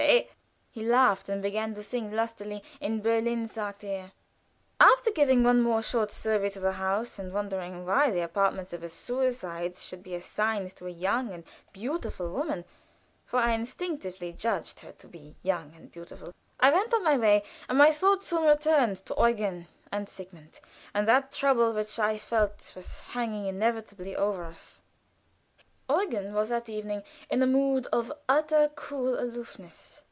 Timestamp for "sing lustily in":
1.83-3.01